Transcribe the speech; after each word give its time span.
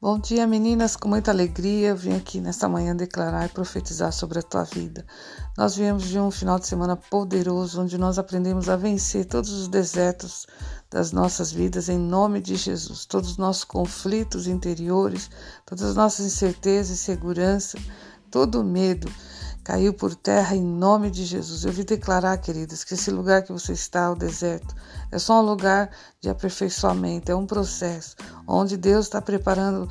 Bom 0.00 0.16
dia, 0.16 0.46
meninas. 0.46 0.94
Com 0.94 1.08
muita 1.08 1.32
alegria, 1.32 1.88
eu 1.88 1.96
vim 1.96 2.14
aqui 2.14 2.40
nesta 2.40 2.68
manhã 2.68 2.94
declarar 2.94 3.46
e 3.46 3.48
profetizar 3.48 4.12
sobre 4.12 4.38
a 4.38 4.42
tua 4.42 4.62
vida. 4.62 5.04
Nós 5.56 5.74
viemos 5.74 6.04
de 6.04 6.20
um 6.20 6.30
final 6.30 6.56
de 6.56 6.68
semana 6.68 6.96
poderoso, 6.96 7.82
onde 7.82 7.98
nós 7.98 8.16
aprendemos 8.16 8.68
a 8.68 8.76
vencer 8.76 9.24
todos 9.24 9.50
os 9.50 9.66
desertos 9.66 10.46
das 10.88 11.10
nossas 11.10 11.50
vidas 11.50 11.88
em 11.88 11.98
nome 11.98 12.40
de 12.40 12.54
Jesus. 12.54 13.06
Todos 13.06 13.30
os 13.30 13.36
nossos 13.38 13.64
conflitos 13.64 14.46
interiores, 14.46 15.28
todas 15.66 15.82
as 15.82 15.96
nossas 15.96 16.26
incertezas 16.26 16.96
e 16.96 17.02
segurança, 17.02 17.76
todo 18.30 18.60
o 18.60 18.64
medo 18.64 19.10
caiu 19.68 19.92
por 19.92 20.14
terra 20.14 20.56
em 20.56 20.64
nome 20.64 21.10
de 21.10 21.26
Jesus. 21.26 21.62
Eu 21.62 21.72
vim 21.74 21.84
declarar, 21.84 22.38
queridas, 22.38 22.84
que 22.84 22.94
esse 22.94 23.10
lugar 23.10 23.42
que 23.42 23.52
você 23.52 23.74
está, 23.74 24.10
o 24.10 24.16
deserto, 24.16 24.74
é 25.12 25.18
só 25.18 25.42
um 25.42 25.44
lugar 25.44 25.90
de 26.22 26.30
aperfeiçoamento, 26.30 27.30
é 27.30 27.34
um 27.34 27.44
processo 27.44 28.16
onde 28.46 28.78
Deus 28.78 29.04
está 29.04 29.20
preparando 29.20 29.86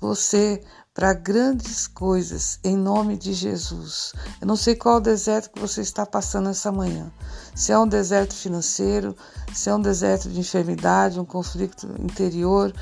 você 0.00 0.60
para 0.92 1.14
grandes 1.14 1.86
coisas 1.86 2.58
em 2.64 2.76
nome 2.76 3.16
de 3.16 3.32
Jesus. 3.32 4.12
Eu 4.40 4.46
não 4.48 4.56
sei 4.56 4.74
qual 4.74 5.00
deserto 5.00 5.52
que 5.52 5.60
você 5.60 5.82
está 5.82 6.04
passando 6.04 6.48
essa 6.48 6.72
manhã. 6.72 7.08
Se 7.54 7.70
é 7.70 7.78
um 7.78 7.86
deserto 7.86 8.34
financeiro, 8.34 9.14
se 9.54 9.70
é 9.70 9.74
um 9.74 9.80
deserto 9.80 10.28
de 10.28 10.40
enfermidade, 10.40 11.20
um 11.20 11.24
conflito 11.24 11.88
interior, 12.00 12.74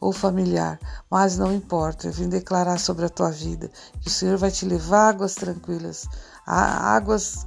ou 0.00 0.12
familiar, 0.12 0.78
mas 1.10 1.36
não 1.38 1.52
importa, 1.52 2.06
eu 2.06 2.12
vim 2.12 2.28
declarar 2.28 2.78
sobre 2.78 3.04
a 3.04 3.08
tua 3.08 3.30
vida 3.30 3.70
que 4.00 4.08
o 4.08 4.10
Senhor 4.10 4.38
vai 4.38 4.50
te 4.50 4.64
levar 4.64 5.06
a 5.06 5.08
águas 5.08 5.34
tranquilas, 5.34 6.06
a 6.46 6.94
águas 6.94 7.46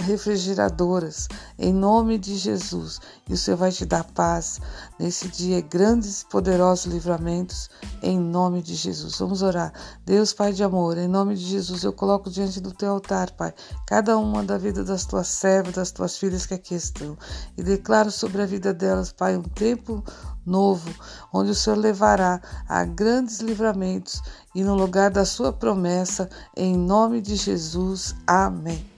refrigeradoras, 0.00 1.28
em 1.58 1.72
nome 1.72 2.18
de 2.18 2.36
Jesus. 2.36 3.00
E 3.28 3.34
o 3.34 3.36
Senhor 3.36 3.56
vai 3.56 3.70
te 3.70 3.84
dar 3.84 4.04
paz 4.04 4.60
nesse 4.98 5.28
dia, 5.28 5.60
grandes 5.60 6.22
e 6.22 6.26
poderosos 6.26 6.92
livramentos, 6.92 7.70
em 8.02 8.18
nome 8.18 8.62
de 8.62 8.74
Jesus. 8.74 9.18
Vamos 9.18 9.42
orar. 9.42 9.72
Deus, 10.04 10.32
Pai 10.32 10.52
de 10.52 10.64
amor, 10.64 10.98
em 10.98 11.08
nome 11.08 11.34
de 11.34 11.44
Jesus, 11.44 11.84
eu 11.84 11.92
coloco 11.92 12.30
diante 12.30 12.60
do 12.60 12.72
teu 12.72 12.92
altar, 12.92 13.30
Pai, 13.32 13.54
cada 13.86 14.18
uma 14.18 14.42
da 14.42 14.58
vida 14.58 14.82
das 14.82 15.04
tuas 15.04 15.28
servas, 15.28 15.74
das 15.74 15.90
tuas 15.90 16.16
filhas 16.16 16.46
que 16.46 16.54
aqui 16.54 16.74
estão, 16.74 17.16
e 17.56 17.62
declaro 17.62 18.10
sobre 18.10 18.42
a 18.42 18.46
vida 18.46 18.74
delas, 18.74 19.12
Pai, 19.12 19.36
um 19.36 19.42
tempo 19.42 20.02
novo, 20.44 20.92
onde 21.32 21.50
o 21.50 21.54
Senhor 21.54 21.76
levará 21.76 22.40
a 22.68 22.84
grandes 22.84 23.40
livramentos 23.40 24.22
e 24.54 24.64
no 24.64 24.74
lugar 24.74 25.10
da 25.10 25.24
sua 25.24 25.52
promessa, 25.52 26.28
em 26.56 26.76
nome 26.76 27.20
de 27.20 27.36
Jesus. 27.36 28.14
Amém. 28.26 28.89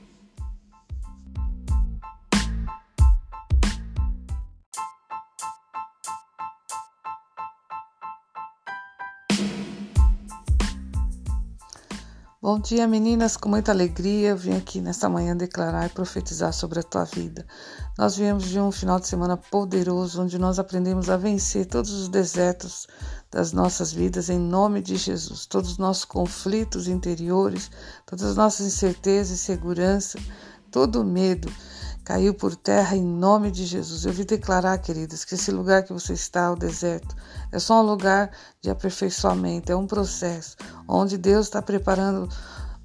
Bom 12.42 12.58
dia, 12.58 12.88
meninas. 12.88 13.36
Com 13.36 13.48
muita 13.48 13.70
alegria, 13.70 14.30
eu 14.30 14.36
vim 14.36 14.56
aqui 14.56 14.80
nesta 14.80 15.08
manhã 15.08 15.36
declarar 15.36 15.86
e 15.86 15.90
profetizar 15.90 16.52
sobre 16.52 16.80
a 16.80 16.82
tua 16.82 17.04
vida. 17.04 17.46
Nós 17.96 18.16
viemos 18.16 18.48
de 18.48 18.58
um 18.58 18.72
final 18.72 18.98
de 18.98 19.06
semana 19.06 19.36
poderoso, 19.36 20.20
onde 20.20 20.40
nós 20.40 20.58
aprendemos 20.58 21.08
a 21.08 21.16
vencer 21.16 21.66
todos 21.66 21.92
os 21.92 22.08
desertos 22.08 22.88
das 23.30 23.52
nossas 23.52 23.92
vidas 23.92 24.28
em 24.28 24.40
nome 24.40 24.82
de 24.82 24.96
Jesus. 24.96 25.46
Todos 25.46 25.70
os 25.70 25.78
nossos 25.78 26.04
conflitos 26.04 26.88
interiores, 26.88 27.70
todas 28.04 28.24
as 28.24 28.34
nossas 28.34 28.66
incertezas 28.66 29.38
e 29.38 29.40
segurança, 29.40 30.18
todo 30.68 31.00
o 31.00 31.04
medo 31.04 31.48
caiu 32.12 32.34
por 32.34 32.55
terra 32.55 32.94
em 32.94 33.02
nome 33.02 33.50
de 33.50 33.64
Jesus. 33.64 34.05
Eu 34.05 34.12
vim 34.12 34.24
declarar, 34.24 34.77
queridas, 34.77 35.24
que 35.24 35.34
esse 35.34 35.50
lugar 35.50 35.82
que 35.82 35.94
você 35.94 36.12
está, 36.12 36.52
o 36.52 36.56
deserto, 36.56 37.16
é 37.50 37.58
só 37.58 37.80
um 37.80 37.86
lugar 37.86 38.30
de 38.60 38.68
aperfeiçoamento, 38.68 39.73
é 39.73 39.77
um 39.77 39.86
processo 39.86 40.58
onde 40.86 41.17
Deus 41.17 41.46
está 41.46 41.62
preparando 41.62 42.28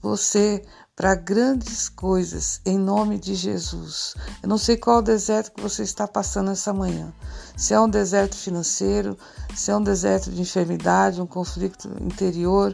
você 0.02 0.64
para 0.96 1.14
grandes 1.14 1.90
coisas 1.90 2.62
em 2.66 2.78
nome 2.78 3.20
de 3.20 3.36
Jesus. 3.36 4.16
Eu 4.42 4.48
não 4.48 4.58
sei 4.58 4.78
qual 4.78 5.02
deserto 5.02 5.52
que 5.52 5.62
você 5.62 5.84
está 5.84 6.08
passando 6.08 6.52
essa 6.52 6.72
manhã. 6.72 7.12
Se 7.58 7.74
é 7.74 7.80
um 7.82 7.90
deserto 7.90 8.38
financeiro, 8.38 9.18
se 9.54 9.70
é 9.72 9.76
um 9.76 9.84
deserto 9.84 10.32
de 10.32 10.42
enfermidade, 10.42 11.22
um 11.22 11.28
conflito 11.28 11.90
interior, 12.00 12.74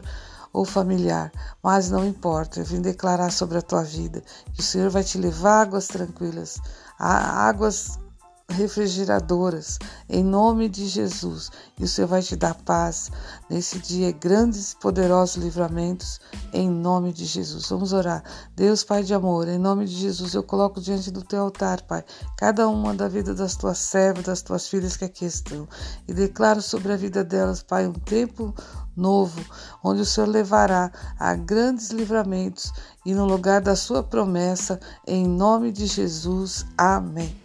ou 0.54 0.64
familiar, 0.64 1.32
mas 1.60 1.90
não 1.90 2.06
importa, 2.06 2.60
eu 2.60 2.64
vim 2.64 2.80
declarar 2.80 3.32
sobre 3.32 3.58
a 3.58 3.62
tua 3.62 3.82
vida 3.82 4.22
que 4.52 4.60
o 4.60 4.62
Senhor 4.62 4.88
vai 4.88 5.02
te 5.02 5.18
levar 5.18 5.62
águas 5.62 5.88
tranquilas, 5.88 6.60
águas 6.96 7.98
refrigeradoras, 8.48 9.78
em 10.08 10.22
nome 10.22 10.68
de 10.68 10.86
Jesus. 10.86 11.50
E 11.78 11.84
o 11.84 11.88
Senhor 11.88 12.06
vai 12.06 12.22
te 12.22 12.36
dar 12.36 12.54
paz 12.54 13.10
nesse 13.48 13.78
dia, 13.78 14.12
grandes 14.12 14.72
e 14.72 14.76
poderosos 14.76 15.42
livramentos, 15.42 16.20
em 16.52 16.68
nome 16.68 17.12
de 17.12 17.24
Jesus. 17.24 17.68
Vamos 17.68 17.92
orar. 17.92 18.22
Deus, 18.54 18.84
Pai 18.84 19.02
de 19.02 19.14
amor, 19.14 19.48
em 19.48 19.58
nome 19.58 19.86
de 19.86 19.94
Jesus, 19.94 20.34
eu 20.34 20.42
coloco 20.42 20.80
diante 20.80 21.10
do 21.10 21.22
teu 21.22 21.42
altar, 21.42 21.82
Pai, 21.82 22.04
cada 22.36 22.68
uma 22.68 22.94
da 22.94 23.08
vida 23.08 23.34
das 23.34 23.56
tuas 23.56 23.78
servas, 23.78 24.24
das 24.24 24.42
tuas 24.42 24.68
filhas 24.68 24.96
que 24.96 25.04
aqui 25.04 25.24
estão, 25.24 25.66
e 26.06 26.12
declaro 26.12 26.62
sobre 26.62 26.92
a 26.92 26.96
vida 26.96 27.24
delas, 27.24 27.62
Pai, 27.62 27.86
um 27.86 27.92
tempo 27.92 28.54
novo, 28.96 29.40
onde 29.82 30.02
o 30.02 30.06
Senhor 30.06 30.28
levará 30.28 30.92
a 31.18 31.34
grandes 31.34 31.90
livramentos 31.90 32.72
e 33.04 33.14
no 33.14 33.24
lugar 33.24 33.60
da 33.60 33.74
sua 33.74 34.02
promessa, 34.02 34.78
em 35.06 35.26
nome 35.26 35.72
de 35.72 35.86
Jesus. 35.86 36.64
Amém. 36.78 37.43